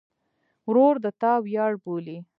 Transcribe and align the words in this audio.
ورور 0.69 0.95
د 1.03 1.05
تا 1.21 1.33
ویاړ 1.45 1.71
بولې. 1.83 2.17